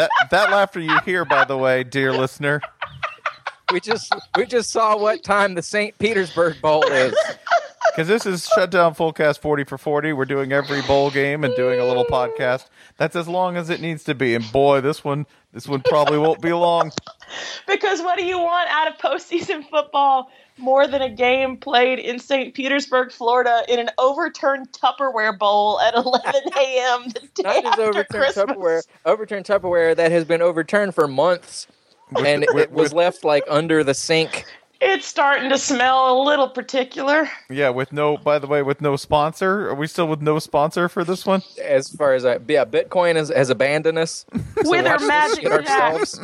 That 0.00 0.10
that 0.30 0.50
laughter 0.50 0.80
you 0.80 0.98
hear, 1.04 1.24
by 1.24 1.44
the 1.44 1.56
way, 1.56 1.84
dear 1.84 2.12
listener. 2.12 2.60
We 3.70 3.80
just 3.80 4.12
we 4.36 4.46
just 4.46 4.70
saw 4.70 4.96
what 4.96 5.22
time 5.22 5.54
the 5.54 5.62
St. 5.62 5.96
Petersburg 5.98 6.60
Bowl 6.60 6.84
is. 6.84 7.14
Because 7.92 8.08
this 8.08 8.24
is 8.24 8.46
Shutdown 8.46 8.94
Fullcast 8.94 9.40
40 9.40 9.64
for 9.64 9.76
40. 9.76 10.12
We're 10.12 10.24
doing 10.24 10.52
every 10.52 10.80
bowl 10.82 11.10
game 11.10 11.42
and 11.42 11.54
doing 11.56 11.80
a 11.80 11.84
little 11.84 12.04
podcast. 12.04 12.66
That's 12.98 13.16
as 13.16 13.26
long 13.26 13.56
as 13.56 13.68
it 13.68 13.80
needs 13.80 14.04
to 14.04 14.14
be. 14.14 14.34
And 14.34 14.50
boy, 14.52 14.80
this 14.80 15.04
one 15.04 15.26
this 15.52 15.66
one 15.68 15.82
probably 15.82 16.18
won't 16.18 16.40
be 16.40 16.52
long. 16.52 16.92
because 17.66 18.00
what 18.00 18.16
do 18.16 18.24
you 18.24 18.38
want 18.38 18.70
out 18.70 18.88
of 18.88 18.98
postseason 18.98 19.68
football 19.68 20.30
more 20.60 20.86
than 20.86 21.02
a 21.02 21.08
game 21.08 21.56
played 21.56 21.98
in 21.98 22.18
St. 22.18 22.54
Petersburg, 22.54 23.12
Florida, 23.12 23.62
in 23.68 23.78
an 23.78 23.90
overturned 23.98 24.72
Tupperware 24.72 25.38
bowl 25.38 25.80
at 25.80 25.94
11 25.96 26.34
a.m. 26.58 27.04
the 27.08 27.20
day 27.34 27.42
Not 27.42 27.64
after 27.64 27.82
overturned 27.82 28.08
Christmas? 28.08 28.36
Tupperware, 28.36 28.82
overturned 29.04 29.46
Tupperware 29.46 29.96
that 29.96 30.10
has 30.10 30.24
been 30.24 30.42
overturned 30.42 30.94
for 30.94 31.06
months, 31.08 31.66
and 32.24 32.44
it 32.44 32.70
was 32.72 32.92
left 32.92 33.24
like 33.24 33.44
under 33.48 33.82
the 33.84 33.94
sink. 33.94 34.44
It's 34.82 35.04
starting 35.04 35.50
to 35.50 35.58
smell 35.58 36.18
a 36.18 36.24
little 36.24 36.48
particular. 36.48 37.28
Yeah, 37.50 37.68
with 37.68 37.92
no, 37.92 38.16
by 38.16 38.38
the 38.38 38.46
way, 38.46 38.62
with 38.62 38.80
no 38.80 38.96
sponsor. 38.96 39.68
Are 39.68 39.74
we 39.74 39.86
still 39.86 40.08
with 40.08 40.22
no 40.22 40.38
sponsor 40.38 40.88
for 40.88 41.04
this 41.04 41.26
one? 41.26 41.42
As 41.62 41.90
far 41.90 42.14
as 42.14 42.24
I, 42.24 42.38
yeah, 42.48 42.64
Bitcoin 42.64 43.16
has, 43.16 43.28
has 43.28 43.50
abandoned 43.50 43.98
us. 43.98 44.24
So 44.62 44.70
With 44.70 44.86
our 44.86 44.98
magic 45.00 45.42
shit 45.42 45.52
ourselves. 45.52 46.18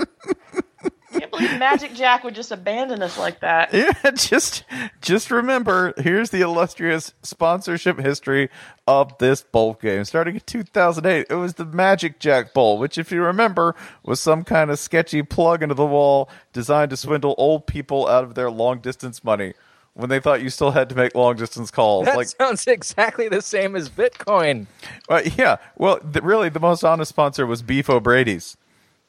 I 1.36 1.38
can't 1.38 1.48
believe 1.48 1.60
Magic 1.60 1.94
Jack 1.94 2.24
would 2.24 2.34
just 2.34 2.52
abandon 2.52 3.02
us 3.02 3.19
like 3.19 3.41
that. 3.41 3.72
Yeah, 3.72 4.10
just 4.14 4.64
just 5.00 5.30
remember, 5.30 5.92
here's 5.98 6.30
the 6.30 6.41
illustrious 6.41 7.14
sponsorship 7.22 7.98
history 7.98 8.48
of 8.86 9.16
this 9.19 9.42
bowl 9.42 9.75
game. 9.75 10.04
Starting 10.04 10.36
in 10.36 10.41
2008, 10.46 11.26
it 11.28 11.34
was 11.34 11.54
the 11.54 11.64
Magic 11.64 12.19
Jack 12.19 12.54
Bowl, 12.54 12.78
which, 12.78 12.98
if 12.98 13.10
you 13.10 13.22
remember, 13.22 13.75
was 14.02 14.20
some 14.20 14.44
kind 14.44 14.70
of 14.70 14.78
sketchy 14.78 15.22
plug 15.22 15.62
into 15.62 15.75
the 15.75 15.86
wall 15.86 16.28
designed 16.52 16.91
to 16.91 16.96
swindle 16.96 17.34
old 17.38 17.66
people 17.66 18.08
out 18.08 18.25
of 18.25 18.34
their 18.34 18.50
long 18.50 18.80
distance 18.80 19.22
money 19.22 19.54
when 19.94 20.10
they 20.10 20.20
thought 20.20 20.42
you 20.42 20.50
still 20.50 20.72
had 20.72 20.88
to 20.91 20.94
make 20.94 21.14
long 21.14 21.36
distance 21.36 21.70
calls. 21.70 22.04
That 22.04 22.16
like, 22.16 22.28
sounds 22.28 22.66
exactly 22.66 23.28
the 23.28 23.42
same 23.42 23.75
as 23.75 23.88
Bitcoin. 23.88 24.66
uh, 25.08 25.22
yeah, 25.36 25.56
well, 25.76 25.98
the, 26.02 26.20
really, 26.20 26.48
the 26.48 26.60
most 26.60 26.84
honest 26.84 27.08
sponsor 27.08 27.46
was 27.46 27.62
Beef 27.62 27.88
O'Brady's 27.88 28.56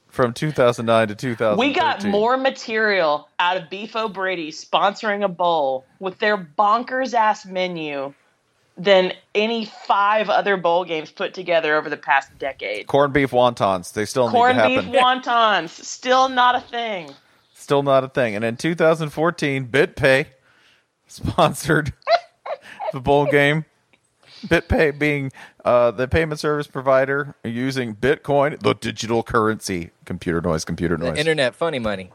from 0.07 0.34
2009 0.34 1.09
to 1.09 1.16
2013. 1.16 1.57
We 1.57 1.73
got 1.73 2.03
more 2.06 2.38
material 2.38 3.28
out 3.40 3.57
of 3.57 3.69
Beef 3.69 3.95
O'Brady 3.95 4.51
sponsoring 4.51 5.23
a 5.23 5.28
bowl 5.28 5.85
with 6.00 6.18
their 6.19 6.38
bonkers 6.38 7.13
ass 7.13 7.45
menu 7.45 8.13
than 8.78 9.12
any 9.34 9.66
five 9.66 10.29
other 10.29 10.56
bowl 10.56 10.85
games 10.85 11.12
put 11.12 11.34
together 11.34 11.75
over 11.75 11.90
the 11.90 11.97
past 11.97 12.29
decade. 12.38 12.88
corned 12.88 13.13
beef 13.13 13.31
wontons. 13.31 13.94
They 13.94 14.06
still 14.06 14.29
Corned 14.29 14.57
need 14.57 14.75
to 14.75 14.81
beef 14.84 14.91
wontons, 15.01 15.69
still 15.69 16.29
not 16.29 16.56
a 16.56 16.62
thing. 16.62 17.09
Still 17.53 17.84
not 17.84 18.03
a 18.03 18.07
thing. 18.07 18.35
And 18.35 18.46
in 18.46 18.56
2014, 18.56 19.67
BitPay 19.67 20.28
sponsored 21.07 21.94
the 22.94 23.00
bowl 23.00 23.25
game. 23.25 23.66
BitPay 24.45 24.97
being 24.99 25.31
uh, 25.65 25.91
the 25.91 26.07
payment 26.07 26.39
service 26.39 26.67
provider 26.67 27.35
using 27.43 27.95
Bitcoin, 27.95 28.59
the 28.61 28.73
digital 28.75 29.23
currency. 29.23 29.89
Computer 30.05 30.41
noise, 30.41 30.63
computer 30.63 30.95
The 30.97 31.09
noise. 31.09 31.17
internet 31.17 31.55
funny 31.55 31.79
money. 31.79 32.11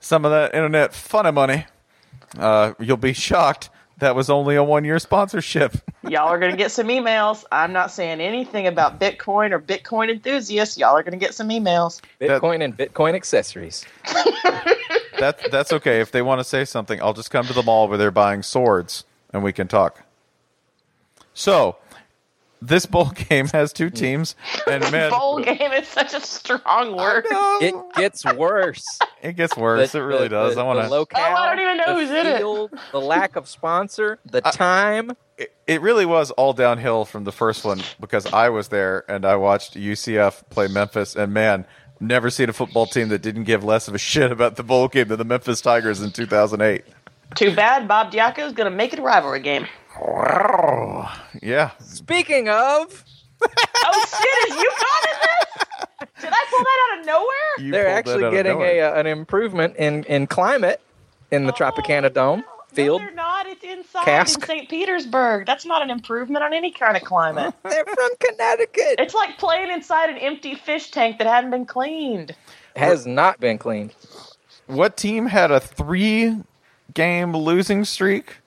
Some 0.00 0.24
of 0.24 0.30
that 0.30 0.54
internet 0.54 0.94
funny 0.94 1.30
money. 1.32 1.66
Uh, 2.38 2.74
you'll 2.78 2.96
be 2.96 3.12
shocked. 3.12 3.70
That 3.98 4.14
was 4.14 4.30
only 4.30 4.56
a 4.56 4.64
one 4.64 4.84
year 4.86 4.98
sponsorship. 4.98 5.76
Y'all 6.08 6.28
are 6.28 6.38
going 6.38 6.52
to 6.52 6.56
get 6.56 6.70
some 6.70 6.86
emails. 6.88 7.44
I'm 7.52 7.72
not 7.72 7.90
saying 7.90 8.20
anything 8.20 8.66
about 8.66 8.98
Bitcoin 8.98 9.50
or 9.52 9.60
Bitcoin 9.60 10.10
enthusiasts. 10.10 10.78
Y'all 10.78 10.96
are 10.96 11.02
going 11.02 11.12
to 11.12 11.18
get 11.18 11.34
some 11.34 11.50
emails. 11.50 12.00
Bitcoin 12.18 12.64
and 12.64 12.74
Bitcoin 12.76 13.14
accessories. 13.14 13.84
That's 15.18 15.50
that's 15.50 15.70
okay. 15.74 16.00
If 16.00 16.12
they 16.12 16.22
want 16.22 16.38
to 16.40 16.44
say 16.44 16.64
something, 16.64 16.98
I'll 17.02 17.12
just 17.12 17.30
come 17.30 17.44
to 17.44 17.52
the 17.52 17.62
mall 17.62 17.88
where 17.88 17.98
they're 17.98 18.10
buying 18.10 18.42
swords 18.42 19.04
and 19.34 19.42
we 19.42 19.52
can 19.52 19.68
talk. 19.68 20.02
So, 21.40 21.76
this 22.60 22.84
bowl 22.84 23.06
game 23.30 23.46
has 23.48 23.72
two 23.72 23.88
teams, 23.88 24.36
and 24.66 24.82
man, 24.92 25.10
Bowl 25.10 25.40
game 25.42 25.72
is 25.72 25.88
such 25.88 26.12
a 26.12 26.20
strong 26.20 26.94
word. 26.94 27.24
It 27.62 27.74
gets 27.94 28.24
worse. 28.24 28.98
it 29.22 29.36
gets 29.36 29.56
worse. 29.56 29.92
The- 29.92 29.98
it 29.98 30.02
really 30.02 30.22
the- 30.24 30.28
does. 30.36 30.54
the- 30.56 30.60
I 30.60 30.64
want 30.64 30.80
to. 30.82 30.88
locale, 30.90 31.22
Oh, 31.22 31.34
I 31.34 31.54
don't 31.54 31.64
even 31.64 31.76
know 31.78 31.94
the 31.94 32.00
who's 32.00 32.10
in 32.10 32.26
it. 32.26 32.80
The 32.92 33.00
lack 33.00 33.36
of 33.36 33.48
sponsor, 33.48 34.18
the 34.26 34.42
time. 34.42 35.12
It, 35.38 35.54
it 35.66 35.80
really 35.80 36.04
was 36.04 36.30
all 36.32 36.52
downhill 36.52 37.06
from 37.06 37.24
the 37.24 37.32
first 37.32 37.64
one 37.64 37.80
because 38.00 38.26
I 38.26 38.50
was 38.50 38.68
there 38.68 39.04
and 39.10 39.24
I 39.24 39.36
watched 39.36 39.74
UCF 39.74 40.48
play 40.50 40.68
Memphis, 40.68 41.16
and 41.16 41.32
man, 41.32 41.64
never 42.00 42.28
seen 42.28 42.50
a 42.50 42.52
football 42.52 42.84
team 42.86 43.08
that 43.08 43.22
didn't 43.22 43.44
give 43.44 43.64
less 43.64 43.88
of 43.88 43.94
a 43.94 43.98
shit 43.98 44.30
about 44.30 44.56
the 44.56 44.62
bowl 44.62 44.88
game 44.88 45.08
than 45.08 45.16
the 45.18 45.24
Memphis 45.24 45.62
Tigers 45.62 46.02
in 46.02 46.10
2008. 46.12 46.84
Too 47.34 47.54
bad 47.54 47.86
Bob 47.88 48.12
Diaco 48.12 48.40
is 48.40 48.52
going 48.52 48.70
to 48.70 48.76
make 48.76 48.92
it 48.92 48.98
a 48.98 49.02
rivalry 49.02 49.40
game. 49.40 49.66
Yeah, 51.42 51.70
Speaking 51.80 52.48
of, 52.48 53.04
Oh 53.42 54.04
shit! 54.20 54.48
Is 54.50 54.56
UConn 54.56 55.12
in 55.12 55.18
this? 55.22 56.08
Did 56.22 56.32
I 56.32 56.44
pull 56.50 56.58
that 56.58 56.88
out 56.92 57.00
of 57.00 57.06
nowhere? 57.06 57.66
you 57.66 57.72
they're 57.72 57.88
actually 57.88 58.30
getting 58.30 58.52
nowhere. 58.52 58.84
a 58.84 58.96
uh, 58.96 59.00
an 59.00 59.06
improvement 59.06 59.76
in 59.76 60.04
in 60.04 60.26
climate 60.26 60.80
in 61.30 61.46
the 61.46 61.52
Tropicana 61.52 62.12
Dome 62.12 62.40
No, 62.40 62.46
field. 62.74 63.00
they're 63.00 63.10
not. 63.12 63.46
It's 63.46 63.64
inside 63.64 64.04
cask. 64.04 64.40
in 64.40 64.46
St. 64.46 64.68
Petersburg. 64.68 65.46
That's 65.46 65.64
not 65.64 65.82
an 65.82 65.90
improvement 65.90 66.44
on 66.44 66.52
any 66.52 66.70
kind 66.72 66.96
of 66.96 67.02
climate. 67.04 67.54
They're 67.62 67.84
from 67.84 68.10
Connecticut. 68.20 68.96
It's 68.98 69.14
like 69.14 69.38
playing 69.38 69.70
inside 69.70 70.10
an 70.10 70.18
empty 70.18 70.54
fish 70.54 70.90
tank 70.90 71.18
that 71.18 71.26
hadn't 71.26 71.50
been 71.50 71.66
cleaned. 71.66 72.34
Has 72.76 73.06
not 73.06 73.40
been 73.40 73.58
cleaned. 73.58 73.94
What 74.66 74.96
team 74.96 75.26
had 75.26 75.50
a 75.50 75.58
three 75.60 76.36
game 76.94 77.36
losing 77.36 77.84
streak 77.84 78.38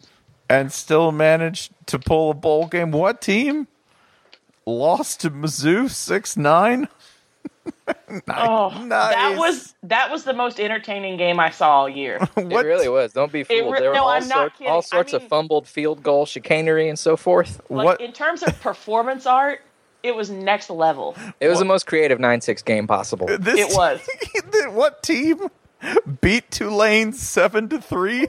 and 0.49 0.71
still 0.71 1.11
managed 1.11 1.73
to 1.87 1.99
pull 1.99 2.31
a 2.31 2.33
bowl 2.33 2.67
game? 2.67 2.91
What 2.91 3.21
team 3.21 3.67
lost 4.65 5.21
to 5.21 5.31
Mizzou 5.31 5.89
six 5.89 6.37
nine? 6.37 6.87
Oh, 8.27 8.69
nice. 8.69 8.87
that 9.13 9.35
was 9.37 9.75
that 9.83 10.11
was 10.11 10.23
the 10.23 10.33
most 10.33 10.59
entertaining 10.59 11.17
game 11.17 11.39
I 11.39 11.49
saw 11.49 11.79
all 11.79 11.89
year. 11.89 12.19
It 12.37 12.45
really 12.45 12.89
was. 12.89 13.13
Don't 13.13 13.31
be 13.31 13.43
fooled. 13.43 13.73
re- 13.73 13.79
there 13.79 13.89
were 13.89 13.95
no, 13.95 14.03
all, 14.03 14.09
I'm 14.09 14.27
not 14.27 14.37
sorts, 14.37 14.57
kidding. 14.57 14.71
all 14.71 14.77
I 14.79 14.81
sorts 14.81 15.13
of 15.13 15.27
fumbled 15.27 15.67
field 15.67 16.03
goal 16.03 16.25
chicanery 16.25 16.89
and 16.89 16.97
so 16.99 17.17
forth. 17.17 17.61
Like 17.69 17.99
in 17.99 18.11
terms 18.11 18.43
of 18.43 18.59
performance 18.61 19.25
art, 19.25 19.61
it 20.03 20.15
was 20.15 20.29
next 20.29 20.69
level. 20.69 21.15
It 21.39 21.47
was 21.47 21.59
the 21.59 21.65
most 21.65 21.87
creative 21.87 22.19
9 22.19 22.41
6 22.41 22.61
game 22.63 22.87
possible. 22.87 23.27
This 23.39 23.59
It 23.59 23.75
was. 23.75 24.01
what 24.73 25.01
team 25.01 25.47
beat 26.21 26.51
Tulane 26.51 27.13
seven 27.13 27.69
to 27.69 27.81
three? 27.81 28.27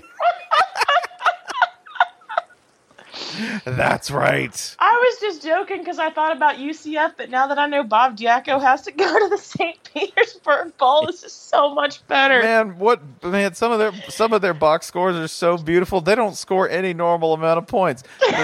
That's 3.65 4.11
right. 4.11 4.77
I 4.79 4.93
was 4.93 5.21
just 5.21 5.43
joking 5.43 5.79
because 5.79 5.99
I 5.99 6.11
thought 6.11 6.37
about 6.37 6.57
UCF, 6.57 7.15
but 7.17 7.31
now 7.31 7.47
that 7.47 7.59
I 7.59 7.67
know 7.67 7.83
Bob 7.83 8.17
Diaco 8.17 8.61
has 8.61 8.83
to 8.83 8.93
go 8.93 9.19
to 9.19 9.29
the 9.29 9.39
St. 9.39 9.79
Petersburg 9.93 10.77
Bowl, 10.77 11.07
this 11.07 11.23
is 11.23 11.33
so 11.33 11.75
much 11.75 12.07
better. 12.07 12.43
Man, 12.43 12.79
what 12.79 13.01
man? 13.25 13.55
Some 13.55 13.73
of 13.73 13.79
their 13.79 13.93
some 14.11 14.33
of 14.33 14.43
their 14.43 14.55
box 14.55 14.87
scores 14.87 15.17
are 15.17 15.29
so 15.29 15.57
beautiful. 15.59 16.01
They 16.01 16.15
don't 16.15 16.37
score 16.37 16.69
any 16.69 16.93
normal 16.95 17.33
amount 17.35 17.59
of 17.59 17.67
points. 17.67 18.03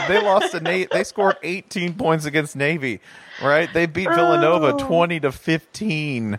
They 0.09 0.21
lost 0.23 0.53
to 0.53 0.61
Nate. 0.61 0.91
They 0.91 1.05
scored 1.05 1.37
18 1.43 1.95
points 1.95 2.25
against 2.25 2.57
Navy. 2.57 3.01
Right? 3.43 3.73
They 3.73 3.87
beat 3.87 4.09
oh. 4.09 4.15
Villanova 4.15 4.75
Oh. 4.75 4.79
20 4.79 5.21
to 5.21 5.33
15. 5.33 6.39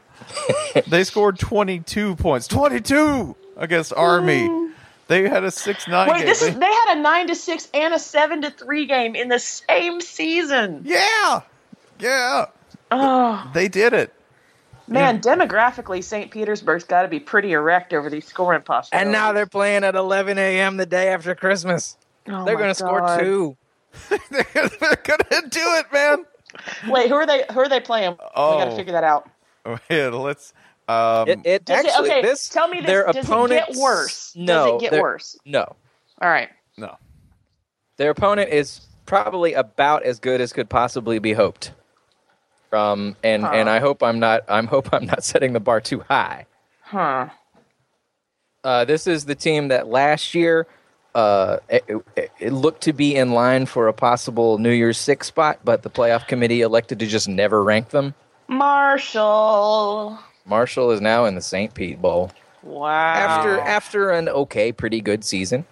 they 0.87 1.03
scored 1.03 1.39
22 1.39 2.15
points. 2.15 2.47
22 2.47 3.35
against 3.57 3.93
Army. 3.93 4.47
Oh. 4.49 4.70
They 5.11 5.27
had 5.29 5.43
a 5.43 5.51
six 5.51 5.87
nine. 5.87 6.07
Wait, 6.09 6.19
game. 6.19 6.25
this 6.25 6.39
They- 6.39 6.47
is 6.49 6.55
they 6.57 6.65
had 6.65 6.97
a 6.97 7.01
nine 7.01 7.27
to 7.27 7.35
six 7.35 7.67
and 7.73 7.93
a 7.93 7.99
seven 7.99 8.41
to 8.43 8.49
three 8.49 8.85
game 8.85 9.13
in 9.15 9.27
the 9.27 9.39
same 9.39 9.99
season. 9.99 10.83
Yeah, 10.85 11.41
yeah. 11.99 12.45
Oh 12.91 13.51
They 13.53 13.67
did 13.67 13.91
it. 13.93 14.13
man, 14.87 15.21
demographically, 15.21 16.03
St. 16.03 16.31
Petersburg's 16.31 16.83
got 16.85 17.01
to 17.03 17.07
be 17.07 17.19
pretty 17.19 17.51
erect 17.53 17.93
over 17.93 18.09
these 18.09 18.25
scoring 18.25 18.61
possibilities. 18.61 19.03
And 19.05 19.11
now 19.11 19.31
they're 19.33 19.45
playing 19.45 19.83
at 19.83 19.95
11 19.95 20.37
a.m. 20.37 20.77
the 20.77 20.85
day 20.85 21.09
after 21.09 21.35
Christmas. 21.35 21.97
Oh 22.27 22.45
they're 22.45 22.55
going 22.57 22.69
to 22.69 22.75
score 22.75 23.17
two. 23.19 23.57
They're 24.29 24.97
gonna 25.03 25.49
do 25.49 25.59
it, 25.79 25.85
man. 25.91 26.25
Wait, 26.87 27.09
who 27.09 27.15
are 27.15 27.25
they? 27.25 27.43
Who 27.51 27.59
are 27.59 27.67
they 27.67 27.81
playing? 27.81 28.15
Oh. 28.35 28.53
we 28.55 28.57
got 28.63 28.67
Oh. 28.67 28.71
to 28.71 28.75
figure 28.77 28.93
that 28.93 29.03
out. 29.03 29.29
Yeah, 29.89 30.07
let's. 30.07 30.53
Um, 30.91 31.27
It, 31.29 31.39
it 31.45 31.65
Does 31.65 31.79
it- 31.85 31.87
actually 31.89 32.09
okay, 32.11 32.21
this 32.21 32.49
tell 32.49 32.67
me 32.67 32.77
this, 32.77 32.87
Their 32.87 33.05
does 33.11 33.25
it 33.29 33.49
get 33.49 33.75
worse? 33.77 34.33
Does 34.33 34.35
No, 34.35 34.75
it 34.77 34.81
get 34.81 35.01
worse? 35.01 35.37
No, 35.45 35.75
All 36.21 36.29
right. 36.29 36.49
no. 36.77 36.97
their 37.97 38.09
opponent 38.11 38.51
is 38.51 38.81
probably 39.05 39.53
about 39.53 40.03
as 40.03 40.19
good 40.19 40.41
as 40.41 40.53
could 40.53 40.69
possibly 40.69 41.19
be 41.19 41.33
hoped. 41.33 41.71
Um, 42.73 43.15
and 43.23 43.45
and 43.45 43.69
I 43.69 43.79
hope 43.79 44.01
I'm 44.01 44.19
not. 44.19 44.43
I'm 44.47 44.65
hope 44.67 44.93
I'm 44.93 45.05
not 45.05 45.23
setting 45.25 45.51
the 45.53 45.59
bar 45.59 45.81
too 45.81 45.99
high. 46.07 46.45
Huh. 46.81 47.27
Uh, 48.63 48.85
this 48.85 49.07
is 49.07 49.25
the 49.25 49.35
team 49.35 49.67
that 49.69 49.87
last 49.87 50.33
year 50.35 50.67
uh, 51.13 51.57
it, 51.67 51.83
it- 52.15 52.31
it 52.39 52.53
looked 52.53 52.81
to 52.83 52.93
be 52.93 53.15
in 53.15 53.31
line 53.33 53.65
for 53.65 53.87
a 53.89 53.93
possible 53.93 54.57
New 54.57 54.71
Year's 54.71 54.97
Six 54.97 55.27
spot, 55.27 55.59
but 55.65 55.83
the 55.83 55.89
playoff 55.89 56.27
committee 56.27 56.61
elected 56.61 56.99
to 56.99 57.05
just 57.07 57.27
never 57.27 57.61
rank 57.63 57.89
them. 57.89 58.13
Marshall. 58.47 60.17
Marshall 60.45 60.91
is 60.91 61.01
now 61.01 61.25
in 61.25 61.35
the 61.35 61.41
St. 61.41 61.73
Pete 61.73 62.01
Bowl 62.01 62.31
Wow. 62.63 62.89
after 63.13 63.59
after 63.59 64.09
an 64.11 64.29
okay, 64.29 64.71
pretty 64.71 65.01
good 65.01 65.23
season. 65.23 65.65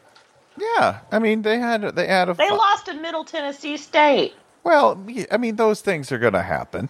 Yeah, 0.58 1.00
I 1.12 1.20
mean 1.20 1.42
they 1.44 1.60
had 1.60 1.82
they 1.96 2.08
had 2.08 2.30
a 2.30 2.34
they 2.34 2.50
lost 2.50 2.86
to 2.88 2.94
Middle 2.94 3.24
Tennessee 3.24 3.78
State. 3.78 4.34
well. 4.64 5.00
I 5.32 5.38
mean 5.38 5.56
those 5.56 5.82
things 5.82 6.12
are 6.12 6.18
gonna 6.20 6.42
happen. 6.44 6.90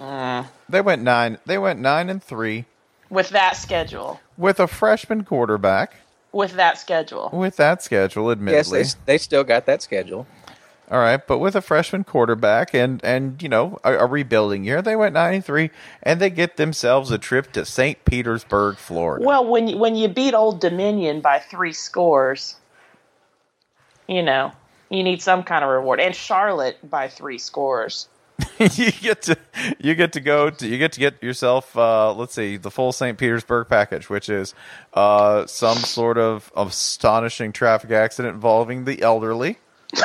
Mm. 0.00 0.46
They 0.68 0.80
went 0.80 1.02
nine. 1.02 1.38
They 1.46 1.58
went 1.58 1.78
nine 1.80 2.08
and 2.08 2.22
three 2.22 2.64
With 3.10 3.28
that 3.30 3.56
schedule. 3.56 4.20
with 4.36 4.58
a 4.60 4.66
freshman 4.66 5.24
quarterback. 5.24 5.94
With 6.32 6.52
that 6.54 6.78
schedule. 6.78 7.28
With 7.32 7.56
that 7.56 7.82
schedule, 7.82 8.28
Yes, 8.28 8.32
admittedly. 8.38 8.82
they, 8.84 8.88
they 9.06 9.18
still 9.18 9.44
got 9.44 9.66
that 9.66 9.82
schedule. 9.82 10.26
All 10.92 10.98
right, 10.98 11.26
but 11.26 11.38
with 11.38 11.56
a 11.56 11.62
freshman 11.62 12.04
quarterback 12.04 12.74
and 12.74 13.02
and 13.02 13.42
you 13.42 13.48
know 13.48 13.78
a, 13.82 13.94
a 13.94 14.06
rebuilding 14.06 14.62
year, 14.62 14.82
they 14.82 14.94
went 14.94 15.14
nine 15.14 15.36
and 15.36 15.44
three, 15.44 15.70
and 16.02 16.20
they 16.20 16.28
get 16.28 16.58
themselves 16.58 17.10
a 17.10 17.16
trip 17.16 17.50
to 17.52 17.64
St. 17.64 18.04
Petersburg, 18.04 18.76
Florida. 18.76 19.24
Well, 19.24 19.46
when 19.46 19.68
you, 19.68 19.78
when 19.78 19.96
you 19.96 20.08
beat 20.08 20.34
Old 20.34 20.60
Dominion 20.60 21.22
by 21.22 21.38
three 21.38 21.72
scores, 21.72 22.56
you 24.06 24.22
know 24.22 24.52
you 24.90 25.02
need 25.02 25.22
some 25.22 25.44
kind 25.44 25.64
of 25.64 25.70
reward. 25.70 25.98
And 25.98 26.14
Charlotte 26.14 26.76
by 26.88 27.08
three 27.08 27.38
scores. 27.38 28.10
you 28.58 28.92
get 28.92 29.22
to 29.22 29.38
you 29.78 29.94
get 29.94 30.12
to 30.12 30.20
go 30.20 30.50
to 30.50 30.68
you 30.68 30.76
get 30.76 30.92
to 30.92 31.00
get 31.00 31.22
yourself 31.22 31.74
uh, 31.74 32.12
let's 32.12 32.34
see 32.34 32.58
the 32.58 32.70
full 32.70 32.92
St. 32.92 33.16
Petersburg 33.16 33.66
package, 33.66 34.10
which 34.10 34.28
is 34.28 34.54
uh, 34.92 35.46
some 35.46 35.78
sort 35.78 36.18
of 36.18 36.52
astonishing 36.54 37.50
traffic 37.50 37.92
accident 37.92 38.34
involving 38.34 38.84
the 38.84 39.00
elderly. 39.00 39.56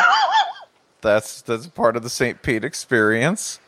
that's 1.01 1.41
that's 1.41 1.67
part 1.67 1.95
of 1.95 2.03
the 2.03 2.09
St. 2.09 2.41
Pete 2.41 2.63
experience. 2.63 3.59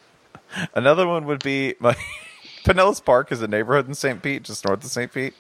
Another 0.73 1.07
one 1.07 1.25
would 1.25 1.43
be 1.43 1.75
my 1.79 1.95
Pinellas 2.63 3.03
Park 3.03 3.31
is 3.31 3.41
a 3.41 3.47
neighborhood 3.47 3.87
in 3.87 3.93
St. 3.93 4.21
Pete, 4.21 4.43
just 4.43 4.65
north 4.65 4.83
of 4.83 4.89
St. 4.89 5.11
Pete. 5.13 5.33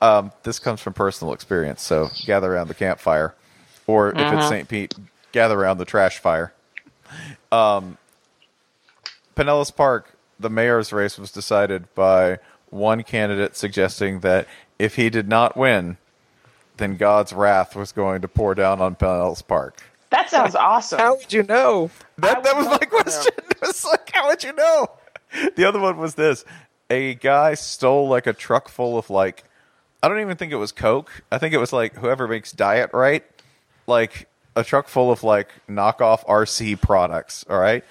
Um, 0.00 0.32
this 0.42 0.58
comes 0.58 0.80
from 0.80 0.92
personal 0.94 1.32
experience, 1.32 1.82
so 1.82 2.08
gather 2.26 2.52
around 2.54 2.68
the 2.68 2.74
campfire, 2.74 3.34
or 3.86 4.08
if 4.10 4.16
it's 4.16 4.22
Mhm. 4.24 4.48
St. 4.48 4.68
Pete, 4.68 4.94
gather 5.32 5.58
around 5.58 5.78
the 5.78 5.84
trash 5.84 6.18
fire. 6.18 6.52
Um, 7.50 7.98
Pinellas 9.36 9.74
Park, 9.74 10.16
the 10.40 10.50
mayor's 10.50 10.92
race 10.92 11.18
was 11.18 11.30
decided 11.30 11.92
by 11.94 12.38
one 12.70 13.02
candidate 13.02 13.56
suggesting 13.56 14.20
that 14.20 14.46
if 14.78 14.96
he 14.96 15.08
did 15.10 15.28
not 15.28 15.56
win, 15.56 15.98
then 16.78 16.96
God's 16.96 17.32
wrath 17.32 17.76
was 17.76 17.92
going 17.92 18.22
to 18.22 18.28
pour 18.28 18.54
down 18.54 18.80
on 18.80 18.96
Pinellas 18.96 19.46
Park. 19.46 19.82
That 20.12 20.28
sounds 20.28 20.54
awesome. 20.54 20.98
How 20.98 21.16
would 21.16 21.32
you 21.32 21.42
know? 21.42 21.90
That 22.18 22.44
that 22.44 22.56
was 22.56 22.66
my 22.66 22.78
question. 22.78 23.32
It 23.50 23.60
was 23.68 23.84
like, 23.84 24.10
how 24.12 24.26
would 24.28 24.42
you 24.42 24.52
know? 24.52 24.88
The 25.56 25.64
other 25.64 25.78
one 25.78 25.96
was 25.96 26.14
this: 26.16 26.44
a 26.90 27.14
guy 27.14 27.54
stole 27.54 28.08
like 28.08 28.26
a 28.26 28.32
truck 28.32 28.68
full 28.68 28.98
of 28.98 29.08
like, 29.08 29.44
I 30.02 30.08
don't 30.08 30.20
even 30.20 30.36
think 30.36 30.52
it 30.52 30.56
was 30.56 30.72
Coke. 30.72 31.22
I 31.30 31.38
think 31.38 31.54
it 31.54 31.58
was 31.58 31.72
like 31.72 31.94
whoever 31.94 32.28
makes 32.28 32.52
Diet 32.52 32.90
Right, 32.92 33.24
like 33.86 34.28
a 34.54 34.62
truck 34.62 34.88
full 34.88 35.10
of 35.10 35.22
like 35.24 35.48
knockoff 35.68 36.26
RC 36.26 36.80
products. 36.82 37.44
All 37.48 37.58
right, 37.58 37.84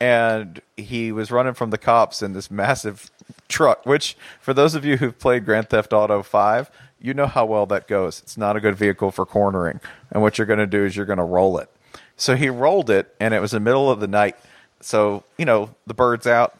and 0.00 0.62
he 0.76 1.12
was 1.12 1.30
running 1.30 1.54
from 1.54 1.70
the 1.70 1.78
cops 1.78 2.22
in 2.22 2.32
this 2.32 2.50
massive 2.62 3.10
truck. 3.48 3.84
Which, 3.84 4.16
for 4.40 4.54
those 4.54 4.74
of 4.74 4.84
you 4.84 4.96
who've 4.96 5.18
played 5.18 5.44
Grand 5.44 5.68
Theft 5.68 5.92
Auto 5.92 6.22
Five, 6.22 6.70
you 7.02 7.14
know 7.14 7.26
how 7.26 7.44
well 7.44 7.66
that 7.66 7.88
goes. 7.88 8.20
It's 8.20 8.36
not 8.36 8.56
a 8.56 8.60
good 8.60 8.76
vehicle 8.76 9.10
for 9.10 9.26
cornering. 9.26 9.80
And 10.10 10.22
what 10.22 10.38
you're 10.38 10.46
going 10.46 10.58
to 10.58 10.66
do 10.66 10.84
is 10.84 10.96
you're 10.96 11.06
going 11.06 11.18
to 11.18 11.24
roll 11.24 11.58
it. 11.58 11.68
So 12.16 12.36
he 12.36 12.48
rolled 12.48 12.90
it, 12.90 13.14
and 13.18 13.34
it 13.34 13.40
was 13.40 13.50
the 13.50 13.60
middle 13.60 13.90
of 13.90 14.00
the 14.00 14.06
night. 14.06 14.36
So 14.80 15.24
you 15.38 15.44
know 15.44 15.74
the 15.86 15.94
bird's 15.94 16.26
out, 16.26 16.58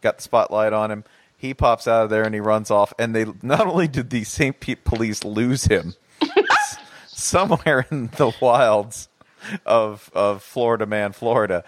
got 0.00 0.16
the 0.18 0.22
spotlight 0.22 0.72
on 0.72 0.90
him. 0.90 1.04
He 1.36 1.54
pops 1.54 1.86
out 1.86 2.04
of 2.04 2.10
there 2.10 2.24
and 2.24 2.34
he 2.34 2.40
runs 2.40 2.70
off. 2.70 2.92
And 2.98 3.14
they 3.14 3.26
not 3.42 3.66
only 3.66 3.86
did 3.86 4.10
the 4.10 4.24
St. 4.24 4.58
Pete 4.58 4.84
police 4.84 5.24
lose 5.24 5.64
him 5.64 5.94
somewhere 7.06 7.86
in 7.90 8.08
the 8.16 8.32
wilds 8.40 9.08
of 9.64 10.10
of 10.14 10.42
Florida 10.42 10.86
Man, 10.86 11.12
Florida. 11.12 11.64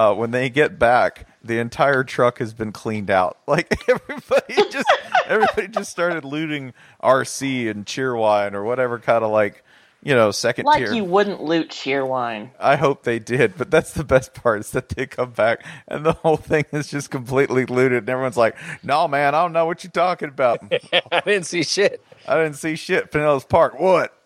Uh, 0.00 0.14
when 0.14 0.30
they 0.30 0.48
get 0.48 0.78
back, 0.78 1.26
the 1.44 1.58
entire 1.58 2.02
truck 2.04 2.38
has 2.38 2.54
been 2.54 2.72
cleaned 2.72 3.10
out. 3.10 3.36
Like 3.46 3.70
everybody 3.86 4.70
just 4.70 4.90
everybody 5.26 5.68
just 5.68 5.90
started 5.90 6.24
looting 6.24 6.72
RC 7.02 7.68
and 7.68 7.84
Cheerwine 7.84 8.54
or 8.54 8.62
whatever 8.62 8.98
kind 8.98 9.24
of 9.24 9.30
like 9.30 9.62
you 10.02 10.14
know 10.14 10.30
second 10.30 10.64
like 10.66 10.78
tier. 10.78 10.94
you 10.94 11.04
wouldn't 11.04 11.42
loot 11.42 11.68
Cheerwine. 11.68 12.50
I 12.58 12.76
hope 12.76 13.02
they 13.02 13.18
did, 13.18 13.58
but 13.58 13.70
that's 13.70 13.92
the 13.92 14.04
best 14.04 14.32
part 14.32 14.60
is 14.60 14.70
that 14.70 14.88
they 14.90 15.04
come 15.06 15.32
back 15.32 15.66
and 15.88 16.06
the 16.06 16.12
whole 16.12 16.36
thing 16.38 16.64
is 16.72 16.88
just 16.88 17.10
completely 17.10 17.66
looted, 17.66 18.04
and 18.04 18.08
everyone's 18.08 18.36
like, 18.38 18.56
"No, 18.82 19.06
man, 19.06 19.34
I 19.34 19.42
don't 19.42 19.52
know 19.52 19.66
what 19.66 19.84
you're 19.84 19.90
talking 19.90 20.28
about. 20.28 20.60
I 21.12 21.20
didn't 21.26 21.46
see 21.46 21.62
shit. 21.64 22.02
I 22.26 22.36
didn't 22.36 22.56
see 22.56 22.76
shit." 22.76 23.10
Pinellas 23.10 23.46
Park, 23.46 23.78
what? 23.78 24.16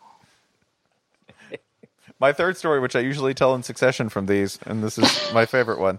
My 2.24 2.32
third 2.32 2.56
story, 2.56 2.80
which 2.80 2.96
I 2.96 3.00
usually 3.00 3.34
tell 3.34 3.54
in 3.54 3.62
succession 3.62 4.08
from 4.08 4.24
these, 4.24 4.58
and 4.64 4.82
this 4.82 4.96
is 4.96 5.30
my 5.34 5.44
favorite 5.44 5.78
one, 5.78 5.98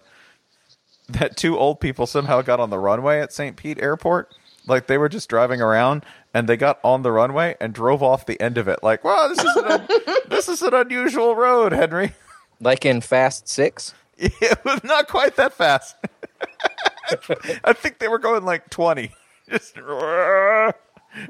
that 1.07 1.37
two 1.37 1.55
old 1.55 1.79
people 1.79 2.07
somehow 2.07 2.41
got 2.41 2.59
on 2.59 2.71
the 2.71 2.79
runway 2.79 3.19
at 3.21 3.31
St. 3.31 3.55
Pete 3.55 3.77
Airport 3.79 4.33
Like 4.65 4.87
they 4.87 4.97
were 4.97 5.07
just 5.07 5.29
driving 5.29 5.61
around 5.61 6.03
and 6.33 6.49
they 6.49 6.57
got 6.57 6.79
on 6.83 7.03
the 7.03 7.11
runway 7.11 7.55
and 7.61 7.75
drove 7.75 8.01
off 8.01 8.25
the 8.25 8.41
end 8.41 8.57
of 8.57 8.67
it. 8.67 8.79
Like, 8.81 9.03
wow, 9.03 9.27
this 9.27 9.43
is 9.43 9.55
an, 9.55 9.87
this 10.27 10.49
is 10.49 10.63
an 10.63 10.73
unusual 10.73 11.35
road, 11.35 11.73
Henry. 11.73 12.13
Like 12.59 12.87
in 12.87 13.01
Fast 13.01 13.47
Six. 13.47 13.93
It 14.17 14.65
was 14.65 14.83
not 14.83 15.07
quite 15.07 15.35
that 15.35 15.53
fast. 15.53 15.95
I 17.63 17.73
think 17.73 17.99
they 17.99 18.07
were 18.07 18.17
going 18.17 18.45
like 18.45 18.71
twenty. 18.71 19.11
Just 19.47 19.77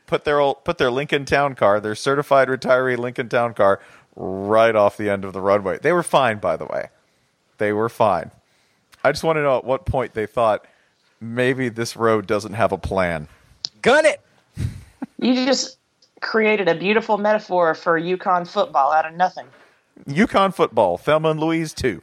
put 0.05 0.23
their 0.23 0.39
old, 0.39 0.63
put 0.63 0.77
their 0.77 0.91
Lincoln 0.91 1.25
Town 1.25 1.55
car, 1.55 1.79
their 1.79 1.95
certified 1.95 2.47
retiree 2.47 2.97
Lincoln 2.97 3.27
Town 3.27 3.53
car, 3.53 3.79
right 4.15 4.75
off 4.75 4.97
the 4.97 5.09
end 5.09 5.25
of 5.25 5.33
the 5.33 5.41
runway. 5.41 5.79
They 5.79 5.91
were 5.91 6.03
fine, 6.03 6.39
by 6.39 6.55
the 6.57 6.65
way. 6.65 6.89
They 7.57 7.73
were 7.73 7.89
fine. 7.89 8.31
I 9.03 9.11
just 9.11 9.23
want 9.23 9.37
to 9.37 9.41
know 9.41 9.57
at 9.57 9.65
what 9.65 9.85
point 9.85 10.13
they 10.13 10.25
thought 10.25 10.65
maybe 11.21 11.69
this 11.69 11.95
road 11.95 12.27
doesn't 12.27 12.53
have 12.53 12.71
a 12.71 12.77
plan. 12.77 13.27
Gun 13.81 14.05
it. 14.05 14.21
You 15.19 15.45
just 15.45 15.77
created 16.21 16.67
a 16.67 16.75
beautiful 16.75 17.17
metaphor 17.17 17.75
for 17.75 17.99
UConn 17.99 18.47
football 18.47 18.91
out 18.91 19.05
of 19.05 19.13
nothing. 19.13 19.47
UConn 20.07 20.53
football, 20.53 20.97
Thelma 20.97 21.29
and 21.29 21.39
Louise 21.39 21.73
too. 21.73 22.01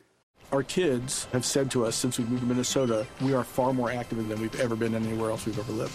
Our 0.52 0.62
kids 0.62 1.26
have 1.32 1.44
said 1.44 1.70
to 1.72 1.84
us 1.86 1.96
since 1.96 2.18
we 2.18 2.24
moved 2.24 2.42
to 2.42 2.46
Minnesota, 2.46 3.06
we 3.20 3.32
are 3.32 3.42
far 3.44 3.72
more 3.72 3.90
active 3.90 4.28
than 4.28 4.40
we've 4.40 4.60
ever 4.60 4.76
been 4.76 4.94
anywhere 4.94 5.30
else 5.30 5.46
we've 5.46 5.58
ever 5.58 5.72
lived. 5.72 5.94